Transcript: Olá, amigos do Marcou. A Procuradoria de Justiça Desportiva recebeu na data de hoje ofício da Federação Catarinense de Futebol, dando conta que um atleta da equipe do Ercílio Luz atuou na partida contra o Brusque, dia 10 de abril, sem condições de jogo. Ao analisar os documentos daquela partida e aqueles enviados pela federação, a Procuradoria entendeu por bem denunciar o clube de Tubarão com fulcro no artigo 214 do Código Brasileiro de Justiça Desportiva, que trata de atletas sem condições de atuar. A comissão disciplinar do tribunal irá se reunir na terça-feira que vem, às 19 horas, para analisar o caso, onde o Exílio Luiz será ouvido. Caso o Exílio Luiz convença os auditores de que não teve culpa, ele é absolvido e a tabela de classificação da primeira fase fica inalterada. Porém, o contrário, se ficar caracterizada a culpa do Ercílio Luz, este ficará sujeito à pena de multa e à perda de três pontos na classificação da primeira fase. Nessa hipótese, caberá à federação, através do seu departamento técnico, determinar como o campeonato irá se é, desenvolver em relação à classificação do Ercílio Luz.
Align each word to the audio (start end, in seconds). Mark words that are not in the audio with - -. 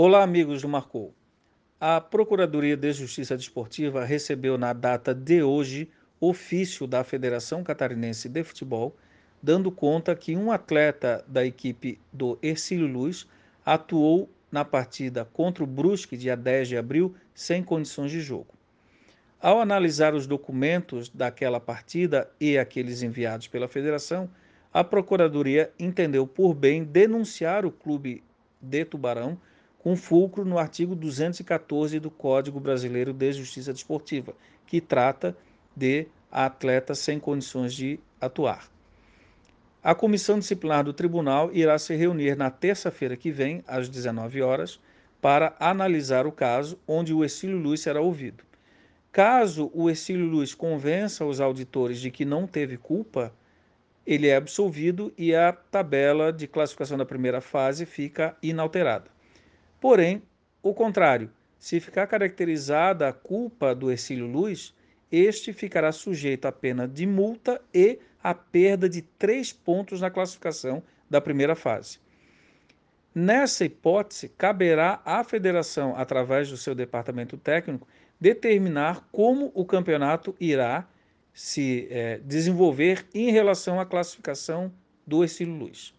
Olá, 0.00 0.22
amigos 0.22 0.62
do 0.62 0.68
Marcou. 0.68 1.12
A 1.80 2.00
Procuradoria 2.00 2.76
de 2.76 2.92
Justiça 2.92 3.36
Desportiva 3.36 4.04
recebeu 4.04 4.56
na 4.56 4.72
data 4.72 5.12
de 5.12 5.42
hoje 5.42 5.90
ofício 6.20 6.86
da 6.86 7.02
Federação 7.02 7.64
Catarinense 7.64 8.28
de 8.28 8.44
Futebol, 8.44 8.94
dando 9.42 9.72
conta 9.72 10.14
que 10.14 10.36
um 10.36 10.52
atleta 10.52 11.24
da 11.26 11.44
equipe 11.44 12.00
do 12.12 12.38
Ercílio 12.40 12.86
Luz 12.86 13.26
atuou 13.66 14.30
na 14.52 14.64
partida 14.64 15.24
contra 15.24 15.64
o 15.64 15.66
Brusque, 15.66 16.16
dia 16.16 16.36
10 16.36 16.68
de 16.68 16.76
abril, 16.76 17.16
sem 17.34 17.60
condições 17.60 18.12
de 18.12 18.20
jogo. 18.20 18.54
Ao 19.42 19.60
analisar 19.60 20.14
os 20.14 20.28
documentos 20.28 21.08
daquela 21.08 21.58
partida 21.58 22.30
e 22.40 22.56
aqueles 22.56 23.02
enviados 23.02 23.48
pela 23.48 23.66
federação, 23.66 24.30
a 24.72 24.84
Procuradoria 24.84 25.72
entendeu 25.76 26.24
por 26.24 26.54
bem 26.54 26.84
denunciar 26.84 27.66
o 27.66 27.72
clube 27.72 28.22
de 28.62 28.84
Tubarão 28.84 29.36
com 29.88 29.96
fulcro 29.96 30.44
no 30.44 30.58
artigo 30.58 30.94
214 30.94 31.98
do 31.98 32.10
Código 32.10 32.60
Brasileiro 32.60 33.10
de 33.10 33.32
Justiça 33.32 33.72
Desportiva, 33.72 34.34
que 34.66 34.82
trata 34.82 35.34
de 35.74 36.06
atletas 36.30 36.98
sem 36.98 37.18
condições 37.18 37.72
de 37.72 37.98
atuar. 38.20 38.68
A 39.82 39.94
comissão 39.94 40.38
disciplinar 40.38 40.84
do 40.84 40.92
tribunal 40.92 41.50
irá 41.54 41.78
se 41.78 41.96
reunir 41.96 42.36
na 42.36 42.50
terça-feira 42.50 43.16
que 43.16 43.30
vem, 43.30 43.64
às 43.66 43.88
19 43.88 44.42
horas, 44.42 44.78
para 45.22 45.56
analisar 45.58 46.26
o 46.26 46.32
caso, 46.32 46.78
onde 46.86 47.14
o 47.14 47.24
Exílio 47.24 47.56
Luiz 47.56 47.80
será 47.80 48.02
ouvido. 48.02 48.44
Caso 49.10 49.70
o 49.72 49.88
Exílio 49.88 50.26
Luiz 50.26 50.52
convença 50.52 51.24
os 51.24 51.40
auditores 51.40 51.98
de 51.98 52.10
que 52.10 52.26
não 52.26 52.46
teve 52.46 52.76
culpa, 52.76 53.32
ele 54.06 54.28
é 54.28 54.36
absolvido 54.36 55.10
e 55.16 55.34
a 55.34 55.50
tabela 55.50 56.30
de 56.30 56.46
classificação 56.46 56.98
da 56.98 57.06
primeira 57.06 57.40
fase 57.40 57.86
fica 57.86 58.36
inalterada. 58.42 59.16
Porém, 59.80 60.22
o 60.62 60.74
contrário, 60.74 61.30
se 61.58 61.80
ficar 61.80 62.06
caracterizada 62.06 63.08
a 63.08 63.12
culpa 63.12 63.74
do 63.74 63.90
Ercílio 63.90 64.26
Luz, 64.26 64.74
este 65.10 65.52
ficará 65.52 65.92
sujeito 65.92 66.46
à 66.46 66.52
pena 66.52 66.86
de 66.86 67.06
multa 67.06 67.60
e 67.72 67.98
à 68.22 68.34
perda 68.34 68.88
de 68.88 69.02
três 69.02 69.52
pontos 69.52 70.00
na 70.00 70.10
classificação 70.10 70.82
da 71.08 71.20
primeira 71.20 71.54
fase. 71.54 71.98
Nessa 73.14 73.64
hipótese, 73.64 74.28
caberá 74.28 75.00
à 75.04 75.24
federação, 75.24 75.96
através 75.96 76.50
do 76.50 76.56
seu 76.56 76.74
departamento 76.74 77.36
técnico, 77.36 77.88
determinar 78.20 79.08
como 79.10 79.50
o 79.54 79.64
campeonato 79.64 80.36
irá 80.38 80.86
se 81.32 81.88
é, 81.90 82.18
desenvolver 82.18 83.06
em 83.14 83.30
relação 83.30 83.80
à 83.80 83.86
classificação 83.86 84.72
do 85.06 85.22
Ercílio 85.22 85.54
Luz. 85.54 85.94